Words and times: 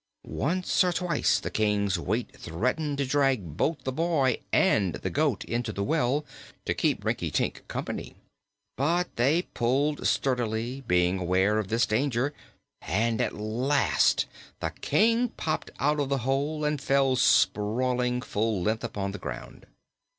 Once 0.25 0.83
or 0.83 0.91
twice 0.91 1.39
the 1.39 1.51
King's 1.51 1.99
weight 1.99 2.35
threatened 2.35 2.97
to 2.97 3.05
drag 3.05 3.55
both 3.55 3.83
the 3.83 3.91
boy 3.91 4.39
and 4.51 4.95
the 4.95 5.11
goat 5.11 5.45
into 5.45 5.71
the 5.71 5.83
well, 5.83 6.25
to 6.65 6.73
keep 6.73 7.05
Rinkitink 7.05 7.67
company. 7.67 8.15
But 8.77 9.15
they 9.15 9.43
pulled 9.43 10.07
sturdily, 10.07 10.81
being 10.87 11.19
aware 11.19 11.59
of 11.59 11.67
this 11.67 11.85
danger, 11.85 12.33
and 12.81 13.21
at 13.21 13.35
last 13.37 14.25
the 14.59 14.71
King 14.71 15.29
popped 15.37 15.69
out 15.79 15.99
of 15.99 16.09
the 16.09 16.17
hole 16.25 16.65
and 16.65 16.81
fell 16.81 17.15
sprawling 17.15 18.23
full 18.23 18.63
length 18.63 18.83
upon 18.83 19.11
the 19.11 19.19
ground. 19.19 19.67